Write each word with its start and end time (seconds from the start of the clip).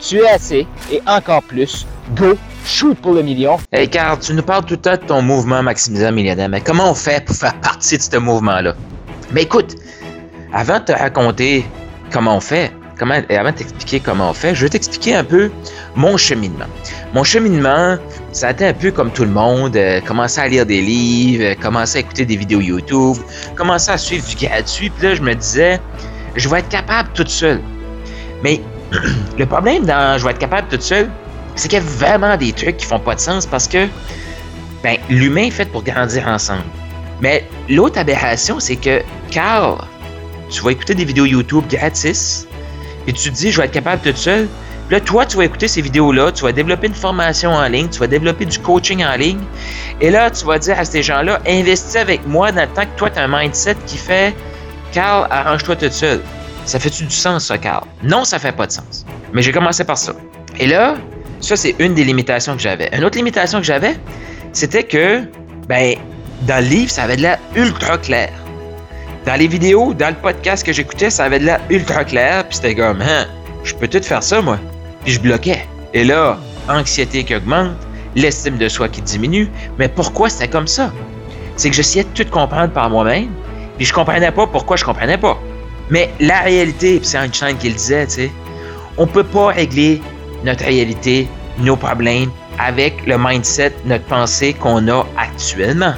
tu 0.00 0.18
es 0.18 0.28
assez 0.28 0.66
et 0.90 1.00
encore 1.06 1.42
plus. 1.42 1.86
Go, 2.16 2.36
shoot 2.64 2.96
pour 2.98 3.12
le 3.12 3.22
million. 3.22 3.58
Hey 3.72 3.88
Carl, 3.88 4.18
tu 4.18 4.32
nous 4.34 4.42
parles 4.42 4.64
tout 4.64 4.74
le 4.74 4.80
temps 4.80 4.96
de 4.96 5.06
ton 5.06 5.22
mouvement 5.22 5.62
maximisant 5.62 6.12
millionnaire, 6.12 6.48
mais 6.48 6.60
comment 6.60 6.90
on 6.90 6.94
fait 6.94 7.24
pour 7.24 7.36
faire 7.36 7.54
partie 7.60 7.98
de 7.98 8.02
ce 8.02 8.16
mouvement-là? 8.16 8.74
Mais 9.32 9.42
écoute, 9.42 9.76
avant 10.52 10.78
de 10.78 10.84
te 10.84 10.92
raconter 10.92 11.66
comment 12.12 12.36
on 12.36 12.40
fait, 12.40 12.72
comment, 12.98 13.20
avant 13.28 13.50
de 13.50 13.56
t'expliquer 13.56 14.00
comment 14.00 14.30
on 14.30 14.32
fait, 14.32 14.54
je 14.54 14.62
vais 14.62 14.70
t'expliquer 14.70 15.14
un 15.14 15.24
peu 15.24 15.50
mon 15.94 16.16
cheminement. 16.16 16.66
Mon 17.14 17.24
cheminement, 17.24 17.96
ça 18.32 18.48
a 18.48 18.50
été 18.52 18.66
un 18.66 18.72
peu 18.72 18.90
comme 18.90 19.10
tout 19.10 19.24
le 19.24 19.30
monde, 19.30 19.76
euh, 19.76 20.00
commencer 20.00 20.40
à 20.40 20.48
lire 20.48 20.64
des 20.64 20.80
livres, 20.80 21.44
euh, 21.44 21.54
commencer 21.54 21.98
à 21.98 22.00
écouter 22.00 22.24
des 22.24 22.36
vidéos 22.36 22.60
YouTube, 22.60 23.16
commencer 23.54 23.90
à 23.90 23.98
suivre 23.98 24.26
du 24.26 24.46
gratuit, 24.46 24.90
puis 24.90 25.08
là, 25.08 25.14
je 25.14 25.22
me 25.22 25.34
disais, 25.34 25.80
je 26.36 26.48
vais 26.48 26.60
être 26.60 26.68
capable 26.68 27.10
toute 27.14 27.28
seule. 27.28 27.60
Mais 28.42 28.60
le 29.38 29.46
problème 29.46 29.84
dans 29.84 30.18
je 30.18 30.24
vais 30.24 30.30
être 30.30 30.38
capable 30.38 30.68
toute 30.68 30.82
seule, 30.82 31.10
c'est 31.54 31.68
qu'il 31.68 31.78
y 31.78 31.82
a 31.82 31.84
vraiment 31.84 32.36
des 32.36 32.52
trucs 32.52 32.76
qui 32.76 32.86
font 32.86 33.00
pas 33.00 33.14
de 33.14 33.20
sens 33.20 33.46
parce 33.46 33.66
que 33.68 33.86
ben, 34.82 34.96
l'humain 35.10 35.44
est 35.44 35.50
fait 35.50 35.66
pour 35.66 35.82
grandir 35.82 36.26
ensemble. 36.28 36.64
Mais 37.20 37.44
l'autre 37.68 37.98
aberration, 37.98 38.60
c'est 38.60 38.76
que 38.76 39.02
Carl, 39.30 39.76
tu 40.50 40.62
vas 40.62 40.70
écouter 40.70 40.94
des 40.94 41.04
vidéos 41.04 41.26
YouTube 41.26 41.64
gratis, 41.68 42.46
et 43.08 43.12
tu 43.12 43.30
te 43.30 43.34
dis, 43.34 43.50
je 43.50 43.58
vais 43.58 43.66
être 43.66 43.72
capable 43.72 44.02
toute 44.02 44.18
seule. 44.18 44.46
Puis 44.86 44.96
là, 44.96 45.00
toi, 45.00 45.26
tu 45.26 45.36
vas 45.36 45.44
écouter 45.44 45.66
ces 45.66 45.80
vidéos-là, 45.80 46.30
tu 46.32 46.44
vas 46.44 46.52
développer 46.52 46.86
une 46.86 46.94
formation 46.94 47.50
en 47.50 47.66
ligne, 47.68 47.88
tu 47.88 47.98
vas 47.98 48.06
développer 48.06 48.44
du 48.44 48.58
coaching 48.58 49.04
en 49.04 49.16
ligne. 49.16 49.40
Et 50.00 50.10
là, 50.10 50.30
tu 50.30 50.44
vas 50.44 50.58
dire 50.58 50.78
à 50.78 50.84
ces 50.84 51.02
gens-là, 51.02 51.40
investis 51.46 51.96
avec 51.96 52.26
moi 52.26 52.52
dans 52.52 52.62
le 52.62 52.68
temps 52.68 52.82
que 52.82 52.98
toi, 52.98 53.10
tu 53.10 53.18
as 53.18 53.24
un 53.24 53.28
mindset 53.28 53.76
qui 53.86 53.98
fait, 53.98 54.34
Carl, 54.92 55.26
arrange-toi 55.30 55.76
toute 55.76 55.92
seule. 55.92 56.20
Ça 56.68 56.78
fait-tu 56.78 57.04
du 57.04 57.14
sens, 57.14 57.46
ça, 57.46 57.56
Carl? 57.56 57.82
Non, 58.02 58.24
ça 58.24 58.38
fait 58.38 58.52
pas 58.52 58.66
de 58.66 58.72
sens. 58.72 59.06
Mais 59.32 59.40
j'ai 59.40 59.52
commencé 59.52 59.84
par 59.84 59.96
ça. 59.96 60.12
Et 60.60 60.66
là, 60.66 60.96
ça, 61.40 61.56
c'est 61.56 61.74
une 61.78 61.94
des 61.94 62.04
limitations 62.04 62.54
que 62.54 62.60
j'avais. 62.60 62.90
Une 62.94 63.04
autre 63.04 63.16
limitation 63.16 63.58
que 63.58 63.64
j'avais, 63.64 63.96
c'était 64.52 64.82
que, 64.82 65.22
ben, 65.66 65.94
dans 66.42 66.62
le 66.62 66.68
livre, 66.68 66.90
ça 66.90 67.04
avait 67.04 67.16
de 67.16 67.22
l'air 67.22 67.38
ultra 67.56 67.96
clair. 67.96 68.28
Dans 69.24 69.36
les 69.36 69.46
vidéos, 69.46 69.94
dans 69.94 70.10
le 70.10 70.14
podcast 70.16 70.62
que 70.62 70.74
j'écoutais, 70.74 71.08
ça 71.08 71.24
avait 71.24 71.38
de 71.38 71.46
l'air 71.46 71.58
ultra 71.70 72.04
clair, 72.04 72.46
puis 72.46 72.56
c'était 72.56 72.74
comme, 72.74 73.00
hein, 73.00 73.24
je 73.64 73.74
peux 73.74 73.88
tout 73.88 74.02
faire 74.02 74.22
ça, 74.22 74.42
moi. 74.42 74.58
Puis 75.04 75.14
je 75.14 75.20
bloquais. 75.20 75.66
Et 75.94 76.04
là, 76.04 76.38
anxiété 76.68 77.24
qui 77.24 77.34
augmente, 77.34 77.78
l'estime 78.14 78.58
de 78.58 78.68
soi 78.68 78.90
qui 78.90 79.00
diminue. 79.00 79.48
Mais 79.78 79.88
pourquoi 79.88 80.28
c'était 80.28 80.48
comme 80.48 80.66
ça? 80.66 80.92
C'est 81.56 81.70
que 81.70 81.76
j'essayais 81.76 82.04
de 82.04 82.10
tout 82.10 82.30
comprendre 82.30 82.74
par 82.74 82.90
moi-même, 82.90 83.30
puis 83.78 83.86
je 83.86 83.94
comprenais 83.94 84.32
pas 84.32 84.46
pourquoi 84.46 84.76
je 84.76 84.84
comprenais 84.84 85.16
pas. 85.16 85.38
Mais 85.90 86.10
la 86.20 86.40
réalité, 86.40 87.00
c'est 87.02 87.18
Einstein 87.18 87.56
qui 87.56 87.68
le 87.68 87.74
disait, 87.74 88.06
tu 88.06 88.12
sais, 88.12 88.30
on 88.96 89.06
peut 89.06 89.24
pas 89.24 89.48
régler 89.48 90.02
notre 90.44 90.64
réalité, 90.64 91.28
nos 91.58 91.76
problèmes 91.76 92.30
avec 92.58 93.06
le 93.06 93.16
mindset, 93.18 93.72
notre 93.84 94.04
pensée 94.04 94.52
qu'on 94.52 94.88
a 94.88 95.06
actuellement. 95.16 95.94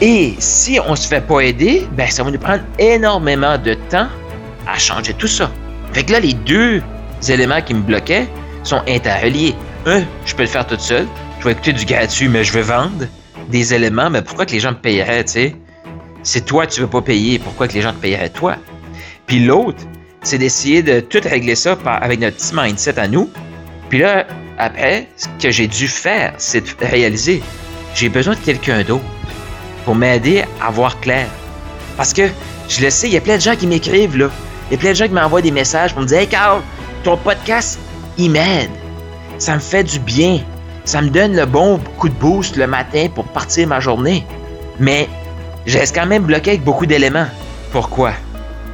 Et 0.00 0.34
si 0.38 0.80
on 0.86 0.96
se 0.96 1.06
fait 1.06 1.20
pas 1.20 1.40
aider, 1.40 1.86
ben 1.92 2.08
ça 2.10 2.24
va 2.24 2.30
nous 2.30 2.38
prendre 2.38 2.64
énormément 2.78 3.56
de 3.58 3.74
temps 3.74 4.08
à 4.66 4.78
changer 4.78 5.14
tout 5.14 5.28
ça. 5.28 5.50
Fait 5.92 6.08
là, 6.10 6.18
les 6.18 6.32
deux 6.32 6.82
éléments 7.28 7.60
qui 7.60 7.74
me 7.74 7.82
bloquaient 7.82 8.26
sont 8.64 8.82
interreliés. 8.88 9.54
Un, 9.86 10.02
je 10.24 10.34
peux 10.34 10.42
le 10.42 10.48
faire 10.48 10.66
tout 10.66 10.78
seul. 10.78 11.06
Je 11.38 11.44
vais 11.44 11.52
écouter 11.52 11.72
du 11.72 11.84
gratuit, 11.84 12.28
mais 12.28 12.44
je 12.44 12.52
veux 12.52 12.62
vendre 12.62 13.06
des 13.48 13.74
éléments. 13.74 14.10
Mais 14.10 14.22
pourquoi 14.22 14.46
que 14.46 14.52
les 14.52 14.60
gens 14.60 14.70
me 14.70 14.76
payeraient, 14.76 15.24
tu 15.24 15.32
sais? 15.32 15.56
C'est 16.22 16.44
toi, 16.44 16.66
tu 16.66 16.80
veux 16.80 16.86
pas 16.86 17.02
payer. 17.02 17.38
Pourquoi 17.38 17.68
que 17.68 17.74
les 17.74 17.82
gens 17.82 17.92
te 17.92 18.00
payeraient 18.00 18.30
toi? 18.30 18.56
Puis 19.26 19.44
l'autre, 19.44 19.82
c'est 20.22 20.38
d'essayer 20.38 20.82
de 20.82 21.00
tout 21.00 21.20
régler 21.24 21.54
ça 21.54 21.76
avec 22.00 22.20
notre 22.20 22.36
petit 22.36 22.54
mindset 22.54 22.98
à 22.98 23.08
nous. 23.08 23.30
Puis 23.88 23.98
là, 23.98 24.26
après, 24.58 25.08
ce 25.16 25.26
que 25.40 25.50
j'ai 25.50 25.66
dû 25.66 25.88
faire, 25.88 26.34
c'est 26.38 26.60
de 26.60 26.86
réaliser, 26.86 27.42
j'ai 27.94 28.08
besoin 28.08 28.34
de 28.34 28.40
quelqu'un 28.40 28.82
d'autre 28.82 29.04
pour 29.84 29.94
m'aider 29.94 30.44
à 30.60 30.70
voir 30.70 31.00
clair. 31.00 31.26
Parce 31.96 32.12
que, 32.12 32.22
je 32.68 32.84
le 32.84 32.90
sais, 32.90 33.08
il 33.08 33.12
y 33.12 33.16
a 33.16 33.20
plein 33.20 33.36
de 33.36 33.42
gens 33.42 33.56
qui 33.56 33.66
m'écrivent, 33.66 34.16
là. 34.16 34.30
Il 34.70 34.74
y 34.74 34.76
a 34.76 34.78
plein 34.78 34.90
de 34.90 34.96
gens 34.96 35.06
qui 35.06 35.12
m'envoient 35.12 35.42
des 35.42 35.50
messages 35.50 35.92
pour 35.92 36.02
me 36.02 36.06
dire 36.06 36.18
Hey 36.18 36.28
Carl, 36.28 36.62
ton 37.02 37.16
podcast, 37.16 37.78
il 38.16 38.30
m'aide. 38.30 38.70
Ça 39.38 39.54
me 39.54 39.60
fait 39.60 39.84
du 39.84 39.98
bien. 39.98 40.40
Ça 40.84 41.02
me 41.02 41.10
donne 41.10 41.36
le 41.36 41.46
bon 41.46 41.78
coup 41.98 42.08
de 42.08 42.14
boost 42.14 42.56
le 42.56 42.66
matin 42.66 43.08
pour 43.14 43.24
partir 43.24 43.68
ma 43.68 43.80
journée. 43.80 44.24
Mais 44.78 45.08
je 45.66 45.78
reste 45.78 45.94
quand 45.94 46.06
même 46.06 46.22
bloqué 46.22 46.50
avec 46.50 46.64
beaucoup 46.64 46.86
d'éléments. 46.86 47.26
Pourquoi? 47.72 48.12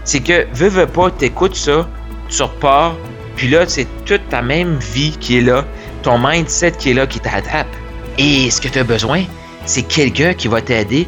C'est 0.09 0.21
que, 0.21 0.47
veux, 0.55 0.71
veux 0.71 0.87
pas, 0.87 1.11
t'écoutes 1.11 1.55
ça, 1.55 1.87
tu 2.31 2.43
repars, 2.43 2.97
puis 3.37 3.47
là, 3.47 3.65
c'est 3.69 3.87
toute 4.07 4.27
ta 4.31 4.41
même 4.41 4.79
vie 4.79 5.15
qui 5.21 5.37
est 5.37 5.43
là, 5.43 5.67
ton 6.03 6.17
mindset 6.19 6.73
qui 6.73 6.93
est 6.93 6.95
là, 6.95 7.07
qui 7.07 7.21
t'attrape. 7.21 7.67
Et 8.17 8.51
ce 8.51 8.59
que 8.59 8.69
tu 8.69 8.79
as 8.79 8.85
besoin, 8.85 9.25
c'est 9.67 9.83
quelqu'un 9.83 10.33
qui 10.33 10.49
va 10.49 10.63
t'aider 10.63 11.07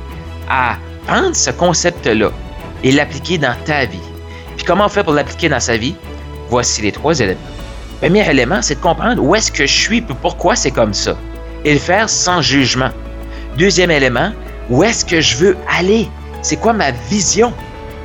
à 0.51 0.77
prendre 1.07 1.35
ce 1.35 1.51
concept-là 1.51 2.31
et 2.85 2.93
l'appliquer 2.93 3.39
dans 3.39 3.55
ta 3.65 3.87
vie. 3.87 3.97
Puis 4.59 4.67
comment 4.67 4.85
on 4.85 4.91
fait 4.91 5.03
pour 5.03 5.15
l'appliquer 5.15 5.49
dans 5.49 5.61
sa 5.61 5.79
vie? 5.79 5.95
Voici 6.51 6.83
les 6.83 6.93
trois 6.93 7.19
éléments. 7.21 7.41
Premier 8.03 8.29
élément, 8.29 8.61
c'est 8.61 8.75
de 8.75 8.81
comprendre 8.81 9.23
où 9.23 9.35
est-ce 9.35 9.51
que 9.51 9.65
je 9.65 9.81
suis 9.81 9.97
et 9.97 10.15
pourquoi 10.21 10.57
c'est 10.57 10.73
comme 10.73 10.93
ça. 10.93 11.17
Et 11.65 11.73
le 11.73 11.81
faire 11.81 12.11
sans 12.11 12.43
jugement. 12.43 12.91
Deuxième 13.57 13.93
élément, 13.93 14.33
où 14.69 14.85
est-ce 14.85 15.07
que 15.07 15.23
je 15.23 15.39
veux 15.39 15.57
aller? 15.75 16.07
C'est 16.43 16.57
quoi 16.57 16.75
ma 16.75 16.91
vision? 17.09 17.55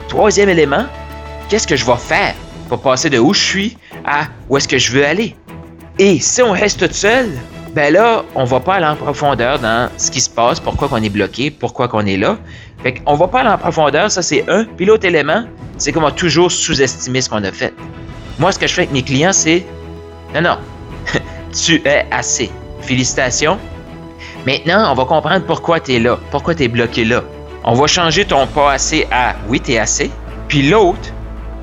Troisième 0.08 0.50
élément, 0.50 0.86
qu'est-ce 1.50 1.68
que 1.68 1.76
je 1.76 1.86
vais 1.86 1.98
faire 1.98 2.36
pour 2.70 2.82
passer 2.82 3.10
de 3.10 3.20
où 3.20 3.34
je 3.34 3.44
suis 3.44 3.78
à 4.06 4.26
où 4.50 4.58
est-ce 4.58 4.68
que 4.68 4.78
je 4.78 4.92
veux 4.92 5.06
aller? 5.06 5.36
Et 5.98 6.20
si 6.20 6.42
on 6.42 6.52
reste 6.52 6.88
tout 6.88 6.94
seul, 6.94 7.30
ben 7.74 7.94
là, 7.94 8.24
on 8.36 8.46
va 8.46 8.60
pas 8.60 8.76
aller 8.76 8.86
en 8.86 8.96
profondeur 8.96 9.60
dans 9.60 9.90
ce 9.98 10.12
qui 10.12 10.22
se 10.22 10.30
passe, 10.30 10.60
pourquoi 10.60 10.88
qu'on 10.88 11.04
est 11.04 11.10
bloqué, 11.10 11.52
pourquoi 11.52 11.88
qu'on 11.88 12.06
est 12.06 12.18
là. 12.18 12.38
Fait 12.84 12.94
qu'on 12.94 13.16
va 13.16 13.28
pas 13.28 13.42
aller 13.42 13.50
en 13.50 13.58
profondeur, 13.58 14.12
ça 14.12 14.22
c'est 14.22 14.46
un. 14.50 14.66
Puis 14.66 14.86
l'autre 14.86 15.06
élément, 15.06 15.44
c'est 15.78 15.92
qu'on 15.92 16.02
va 16.02 16.12
toujours 16.12 16.52
sous-estimer 16.52 17.22
ce 17.22 17.30
qu'on 17.30 17.44
a 17.44 17.52
fait. 17.52 17.74
Moi, 18.40 18.52
ce 18.52 18.60
que 18.60 18.68
je 18.68 18.74
fais 18.74 18.82
avec 18.82 18.94
mes 18.94 19.04
clients, 19.04 19.34
c'est 19.34 19.66
non, 20.34 20.42
non, 20.42 20.58
tu 21.54 21.82
es 21.86 22.06
assez. 22.12 22.52
Félicitations. 22.82 23.58
Maintenant, 24.46 24.92
on 24.92 24.96
va 24.96 25.06
comprendre 25.06 25.46
pourquoi 25.46 25.80
tu 25.80 25.96
es 25.96 26.00
là, 26.00 26.20
pourquoi 26.32 26.54
tu 26.56 26.64
es 26.64 26.68
bloqué 26.68 27.06
là. 27.06 27.24
On 27.68 27.74
va 27.74 27.88
changer 27.88 28.26
ton 28.26 28.46
pas 28.46 28.74
assez 28.74 29.08
à 29.10 29.34
oui, 29.48 29.60
tu 29.60 29.72
es 29.72 29.80
assez. 29.80 30.12
Puis 30.48 30.70
l'autre, 30.70 31.10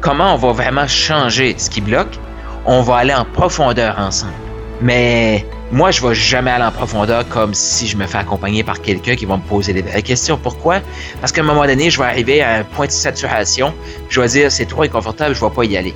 comment 0.00 0.34
on 0.34 0.36
va 0.36 0.50
vraiment 0.50 0.88
changer 0.88 1.54
ce 1.56 1.70
qui 1.70 1.80
bloque, 1.80 2.18
on 2.66 2.82
va 2.82 2.96
aller 2.96 3.14
en 3.14 3.24
profondeur 3.24 3.96
ensemble. 4.00 4.32
Mais 4.80 5.46
moi, 5.70 5.92
je 5.92 6.04
vais 6.04 6.12
jamais 6.12 6.50
aller 6.50 6.64
en 6.64 6.72
profondeur 6.72 7.28
comme 7.28 7.54
si 7.54 7.86
je 7.86 7.96
me 7.96 8.04
fais 8.08 8.18
accompagner 8.18 8.64
par 8.64 8.80
quelqu'un 8.80 9.14
qui 9.14 9.26
va 9.26 9.36
me 9.36 9.42
poser 9.42 9.74
des 9.74 10.02
questions. 10.02 10.36
Pourquoi? 10.36 10.80
Parce 11.20 11.30
qu'à 11.30 11.42
un 11.42 11.44
moment 11.44 11.66
donné, 11.66 11.88
je 11.88 12.00
vais 12.00 12.06
arriver 12.06 12.42
à 12.42 12.56
un 12.56 12.64
point 12.64 12.86
de 12.86 12.90
saturation, 12.90 13.72
je 14.08 14.20
vais 14.20 14.26
dire 14.26 14.50
c'est 14.50 14.66
trop 14.66 14.82
inconfortable, 14.82 15.36
je 15.36 15.40
vais 15.40 15.50
pas 15.50 15.64
y 15.64 15.76
aller. 15.76 15.94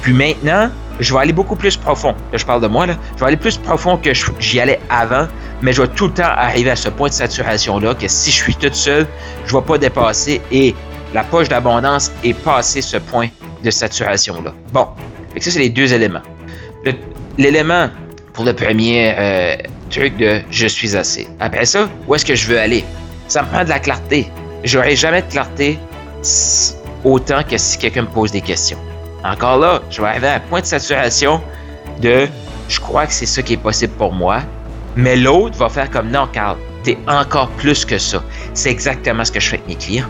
Puis 0.00 0.14
maintenant, 0.14 0.68
je 0.98 1.14
vais 1.14 1.20
aller 1.20 1.32
beaucoup 1.32 1.54
plus 1.54 1.76
profond. 1.76 2.16
Là, 2.32 2.38
je 2.38 2.44
parle 2.44 2.60
de 2.60 2.66
moi, 2.66 2.86
là. 2.86 2.94
Je 3.14 3.20
vais 3.20 3.26
aller 3.26 3.36
plus 3.36 3.56
profond 3.56 3.96
que 3.96 4.10
j'y 4.40 4.58
allais 4.58 4.80
avant, 4.90 5.28
mais 5.62 5.72
je 5.72 5.80
vais 5.82 5.88
tout 5.88 6.08
le 6.08 6.12
temps 6.12 6.24
arriver 6.24 6.70
à 6.70 6.76
ce 6.76 6.88
point 6.88 7.08
de 7.08 7.14
saturation-là 7.14 7.94
que 7.94 8.08
si 8.08 8.30
je 8.30 8.36
suis 8.36 8.54
toute 8.54 8.74
seule, 8.74 9.06
je 9.46 9.54
ne 9.54 9.60
vais 9.60 9.66
pas 9.66 9.78
dépasser 9.78 10.40
et 10.50 10.74
la 11.14 11.22
poche 11.24 11.48
d'abondance 11.48 12.10
est 12.24 12.34
passée 12.34 12.82
ce 12.82 12.96
point 12.96 13.28
de 13.62 13.70
saturation-là. 13.70 14.52
Bon, 14.72 14.88
ça, 15.38 15.50
c'est 15.50 15.58
les 15.58 15.70
deux 15.70 15.92
éléments. 15.92 16.22
L'élément 17.38 17.88
pour 18.32 18.44
le 18.44 18.54
premier 18.54 19.14
euh, 19.16 19.56
truc 19.90 20.16
de 20.16 20.40
je 20.50 20.66
suis 20.66 20.96
assez. 20.96 21.28
Après 21.38 21.64
ça, 21.64 21.88
où 22.06 22.14
est-ce 22.14 22.24
que 22.24 22.34
je 22.34 22.46
veux 22.48 22.58
aller? 22.58 22.84
Ça 23.28 23.42
me 23.42 23.48
prend 23.48 23.64
de 23.64 23.68
la 23.68 23.78
clarté. 23.78 24.30
J'aurai 24.64 24.96
jamais 24.96 25.22
de 25.22 25.30
clarté 25.30 25.78
autant 27.04 27.42
que 27.42 27.56
si 27.56 27.78
quelqu'un 27.78 28.02
me 28.02 28.06
pose 28.06 28.32
des 28.32 28.40
questions. 28.40 28.78
Encore 29.24 29.58
là, 29.58 29.82
je 29.90 30.02
vais 30.02 30.08
arriver 30.08 30.28
à 30.28 30.34
un 30.34 30.40
point 30.40 30.60
de 30.60 30.66
saturation 30.66 31.40
de 32.00 32.26
je 32.68 32.80
crois 32.80 33.06
que 33.06 33.12
c'est 33.12 33.26
ça 33.26 33.42
qui 33.42 33.54
est 33.54 33.58
possible 33.58 33.92
pour 33.94 34.12
moi, 34.12 34.40
mais 34.96 35.16
l'autre 35.16 35.56
va 35.56 35.68
faire 35.68 35.90
comme 35.90 36.10
non, 36.10 36.28
Carl, 36.32 36.56
t'es 36.82 36.98
encore 37.06 37.48
plus 37.50 37.84
que 37.84 37.98
ça. 37.98 38.22
C'est 38.54 38.70
exactement 38.70 39.24
ce 39.24 39.32
que 39.32 39.40
je 39.40 39.48
fais 39.50 39.56
avec 39.56 39.68
mes 39.68 39.76
clients. 39.76 40.08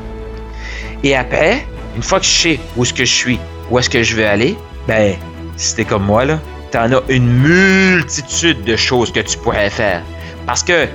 Et 1.04 1.16
après, 1.16 1.66
une 1.96 2.02
fois 2.02 2.20
que 2.20 2.26
je 2.26 2.30
sais 2.30 2.60
où 2.76 2.84
est-ce 2.84 2.94
que 2.94 3.04
je 3.04 3.14
suis, 3.14 3.38
où 3.70 3.78
est-ce 3.78 3.90
que 3.90 4.02
je 4.02 4.16
veux 4.16 4.26
aller, 4.26 4.56
ben, 4.86 5.14
si 5.56 5.76
t'es 5.76 5.84
comme 5.84 6.04
moi, 6.04 6.24
là, 6.24 6.38
t'en 6.70 6.90
as 6.92 7.02
une 7.08 7.26
multitude 7.26 8.64
de 8.64 8.76
choses 8.76 9.12
que 9.12 9.20
tu 9.20 9.36
pourrais 9.38 9.70
faire. 9.70 10.02
Parce 10.46 10.62
que 10.62 10.88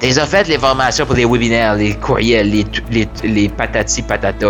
T'es 0.00 0.18
as 0.18 0.24
fait 0.24 0.48
les 0.48 0.56
formations 0.56 1.04
pour 1.04 1.14
les 1.14 1.26
webinaires, 1.26 1.74
les 1.74 1.94
courriels, 1.94 2.50
les, 2.50 2.64
les, 2.90 3.06
les 3.22 3.48
patati 3.50 4.00
patata. 4.00 4.48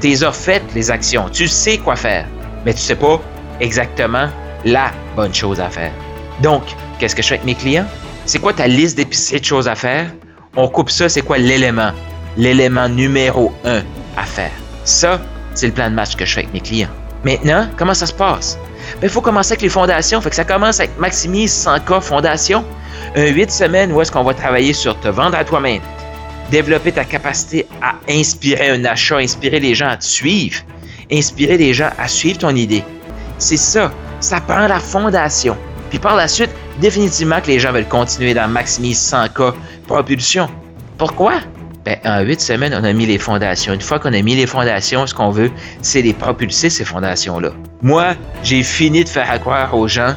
T'es 0.00 0.24
as 0.24 0.32
fait 0.32 0.62
les 0.74 0.90
actions. 0.90 1.28
Tu 1.28 1.46
sais 1.46 1.76
quoi 1.76 1.94
faire, 1.94 2.26
mais 2.64 2.72
tu 2.72 2.80
sais 2.80 2.96
pas 2.96 3.20
exactement 3.60 4.28
la 4.64 4.90
bonne 5.14 5.34
chose 5.34 5.60
à 5.60 5.68
faire. 5.68 5.92
Donc, 6.42 6.62
qu'est-ce 6.98 7.14
que 7.14 7.22
je 7.22 7.28
fais 7.28 7.34
avec 7.34 7.46
mes 7.46 7.54
clients? 7.54 7.86
C'est 8.26 8.38
quoi 8.38 8.52
ta 8.52 8.66
liste 8.66 8.96
d'épicerie 8.96 9.40
de 9.40 9.44
choses 9.44 9.68
à 9.68 9.74
faire? 9.74 10.10
On 10.56 10.68
coupe 10.68 10.90
ça, 10.90 11.08
c'est 11.08 11.22
quoi 11.22 11.38
l'élément? 11.38 11.92
L'élément 12.36 12.88
numéro 12.88 13.52
un 13.64 13.82
à 14.16 14.24
faire. 14.24 14.52
Ça, 14.84 15.20
c'est 15.54 15.66
le 15.66 15.72
plan 15.72 15.90
de 15.90 15.94
match 15.94 16.14
que 16.16 16.24
je 16.24 16.34
fais 16.34 16.40
avec 16.40 16.52
mes 16.52 16.60
clients. 16.60 16.90
Maintenant, 17.24 17.68
comment 17.76 17.94
ça 17.94 18.06
se 18.06 18.12
passe? 18.12 18.58
Ben, 19.00 19.06
il 19.06 19.10
faut 19.10 19.20
commencer 19.20 19.52
avec 19.52 19.62
les 19.62 19.68
fondations. 19.68 20.20
Fait 20.20 20.30
que 20.30 20.36
ça 20.36 20.44
commence 20.44 20.80
avec 20.80 20.98
Maximise 20.98 21.52
100K 21.52 22.00
Fondation 22.00 22.64
un 23.16 23.26
8 23.26 23.50
semaines 23.50 23.92
où 23.92 24.00
est-ce 24.00 24.12
qu'on 24.12 24.24
va 24.24 24.34
travailler 24.34 24.72
sur 24.72 24.98
te 25.00 25.08
vendre 25.08 25.36
à 25.36 25.44
toi-même, 25.44 25.80
développer 26.50 26.92
ta 26.92 27.04
capacité 27.04 27.66
à 27.82 27.94
inspirer 28.08 28.70
un 28.70 28.84
achat, 28.84 29.16
inspirer 29.16 29.60
les 29.60 29.74
gens 29.74 29.88
à 29.88 29.96
te 29.96 30.04
suivre, 30.04 30.60
inspirer 31.10 31.56
les 31.56 31.74
gens 31.74 31.90
à 31.98 32.08
suivre 32.08 32.38
ton 32.38 32.54
idée. 32.54 32.84
C'est 33.38 33.56
ça, 33.56 33.92
ça 34.20 34.40
prend 34.40 34.66
la 34.66 34.80
fondation. 34.80 35.56
Puis 35.90 35.98
par 35.98 36.16
la 36.16 36.28
suite, 36.28 36.50
définitivement 36.80 37.40
que 37.40 37.48
les 37.48 37.58
gens 37.58 37.72
veulent 37.72 37.88
continuer 37.88 38.34
dans 38.34 38.48
Maximise 38.48 38.98
100K 38.98 39.54
Propulsion. 39.86 40.48
Pourquoi? 40.96 41.34
Ben, 41.84 41.96
en 42.04 42.20
8 42.20 42.40
semaines, 42.40 42.74
on 42.78 42.84
a 42.84 42.92
mis 42.92 43.06
les 43.06 43.18
fondations. 43.18 43.72
Une 43.72 43.80
fois 43.80 43.98
qu'on 43.98 44.12
a 44.12 44.20
mis 44.20 44.34
les 44.34 44.46
fondations, 44.46 45.06
ce 45.06 45.14
qu'on 45.14 45.30
veut, 45.30 45.50
c'est 45.80 46.02
les 46.02 46.12
propulser, 46.12 46.68
ces 46.70 46.84
fondations-là. 46.84 47.50
Moi, 47.82 48.14
j'ai 48.42 48.62
fini 48.62 49.04
de 49.04 49.08
faire 49.08 49.40
croire 49.40 49.74
aux 49.74 49.88
gens 49.88 50.14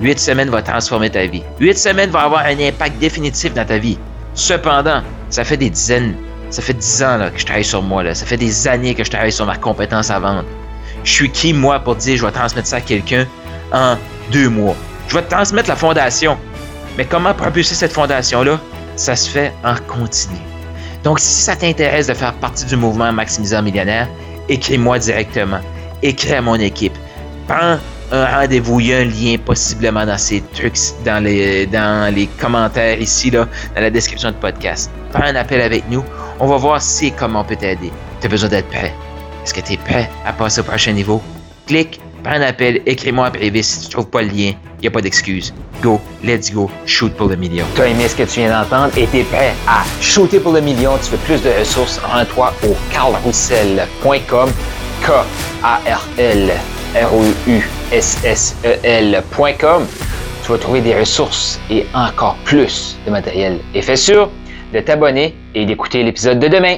8 0.00 0.18
semaines 0.18 0.50
va 0.50 0.62
transformer 0.62 1.10
ta 1.10 1.26
vie. 1.26 1.42
8 1.60 1.78
semaines 1.78 2.10
va 2.10 2.22
avoir 2.22 2.44
un 2.44 2.58
impact 2.58 2.98
définitif 2.98 3.54
dans 3.54 3.64
ta 3.64 3.78
vie. 3.78 3.98
Cependant, 4.34 5.02
ça 5.30 5.44
fait 5.44 5.56
des 5.56 5.70
dizaines, 5.70 6.14
ça 6.50 6.62
fait 6.62 6.74
10 6.74 7.02
ans 7.02 7.16
là, 7.18 7.30
que 7.30 7.38
je 7.38 7.46
travaille 7.46 7.64
sur 7.64 7.82
moi. 7.82 8.02
Là. 8.02 8.14
Ça 8.14 8.26
fait 8.26 8.36
des 8.36 8.66
années 8.66 8.94
que 8.94 9.04
je 9.04 9.10
travaille 9.10 9.32
sur 9.32 9.46
ma 9.46 9.56
compétence 9.56 10.10
à 10.10 10.18
vendre. 10.18 10.44
Je 11.04 11.12
suis 11.12 11.30
qui, 11.30 11.52
moi, 11.52 11.78
pour 11.80 11.96
dire 11.96 12.16
je 12.16 12.24
vais 12.24 12.32
transmettre 12.32 12.66
ça 12.66 12.76
à 12.76 12.80
quelqu'un 12.80 13.26
en 13.72 13.96
deux 14.32 14.48
mois? 14.48 14.76
Je 15.08 15.14
vais 15.14 15.22
te 15.22 15.30
transmettre 15.30 15.68
la 15.68 15.76
fondation. 15.76 16.36
Mais 16.96 17.04
comment 17.04 17.34
propulser 17.34 17.74
cette 17.74 17.92
fondation-là? 17.92 18.60
Ça 18.96 19.16
se 19.16 19.28
fait 19.28 19.52
en 19.64 19.74
continu. 19.88 20.38
Donc, 21.02 21.18
si 21.18 21.42
ça 21.42 21.56
t'intéresse 21.56 22.06
de 22.06 22.14
faire 22.14 22.32
partie 22.34 22.64
du 22.64 22.76
mouvement 22.76 23.12
Maximiseur 23.12 23.62
Millionnaire, 23.62 24.08
écris-moi 24.48 24.98
directement. 24.98 25.60
Écris 26.02 26.34
à 26.34 26.40
mon 26.40 26.54
équipe. 26.56 26.94
Prends 27.46 27.78
un 28.12 28.26
rendez-vous. 28.26 28.80
Il 28.80 28.86
y 28.86 28.94
a 28.94 28.98
un 28.98 29.04
lien 29.04 29.36
possiblement 29.44 30.06
dans 30.06 30.18
ces 30.18 30.42
trucs, 30.54 30.78
dans 31.04 31.22
les, 31.22 32.28
commentaires 32.40 33.00
ici, 33.00 33.30
dans 33.30 33.46
la 33.76 33.90
description 33.90 34.30
du 34.30 34.36
podcast. 34.38 34.90
Prends 35.12 35.24
un 35.24 35.36
appel 35.36 35.60
avec 35.60 35.84
nous. 35.90 36.04
On 36.40 36.46
va 36.46 36.56
voir 36.56 36.80
si 36.80 37.12
comment 37.12 37.40
on 37.40 37.44
peut 37.44 37.56
t'aider. 37.56 37.92
Tu 38.20 38.26
as 38.26 38.30
besoin 38.30 38.48
d'être 38.48 38.68
prêt. 38.68 38.92
Est-ce 39.42 39.52
que 39.52 39.60
tu 39.60 39.74
es 39.74 39.76
prêt 39.76 40.10
à 40.24 40.32
passer 40.32 40.60
au 40.60 40.64
prochain 40.64 40.92
niveau? 40.92 41.22
Clique, 41.66 42.00
prends 42.22 42.34
un 42.34 42.42
appel, 42.42 42.80
écris-moi 42.86 43.28
en 43.28 43.30
privé 43.30 43.62
si 43.62 43.80
tu 43.82 43.88
trouves 43.90 44.08
pas 44.08 44.22
le 44.22 44.28
lien. 44.28 44.52
N'y 44.84 44.88
a 44.88 44.90
pas 44.90 45.00
d'excuse. 45.00 45.54
Go, 45.80 45.98
let's 46.22 46.52
go, 46.52 46.70
shoot 46.84 47.10
pour 47.14 47.28
le 47.28 47.36
million. 47.36 47.64
Tu 47.74 47.80
as 47.80 47.86
aimé 47.86 48.06
ce 48.06 48.14
que 48.14 48.24
tu 48.24 48.40
viens 48.40 48.50
d'entendre 48.50 48.92
et 48.98 49.06
tu 49.06 49.20
es 49.20 49.22
prêt 49.22 49.54
à 49.66 49.82
shooter 49.98 50.40
pour 50.40 50.52
le 50.52 50.60
million. 50.60 50.98
Tu 51.02 51.10
veux 51.10 51.16
plus 51.16 51.40
de 51.42 51.48
ressources, 51.58 51.98
rends-toi 52.00 52.52
au 52.68 52.76
carlroussel.com. 52.92 54.50
K-A-R-L 55.02 56.52
R-O-U-S-S-E-L.com. 56.94 57.46
Tu 60.44 60.52
vas 60.52 60.58
trouver 60.58 60.82
des 60.82 60.94
ressources 60.94 61.58
et 61.70 61.86
encore 61.94 62.36
plus 62.44 62.98
de 63.06 63.10
matériel. 63.10 63.60
Et 63.74 63.80
fais 63.80 63.96
sûr 63.96 64.30
de 64.74 64.80
t'abonner 64.80 65.34
et 65.54 65.64
d'écouter 65.64 66.02
l'épisode 66.02 66.40
de 66.40 66.48
demain. 66.48 66.76